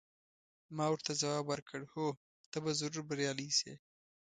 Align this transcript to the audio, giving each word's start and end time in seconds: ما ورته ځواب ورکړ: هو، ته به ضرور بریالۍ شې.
ما 0.75 0.85
ورته 0.91 1.11
ځواب 1.21 1.43
ورکړ: 1.47 1.81
هو، 1.93 2.07
ته 2.51 2.57
به 2.63 2.71
ضرور 2.79 3.03
بریالۍ 3.09 3.49
شې. 3.59 3.73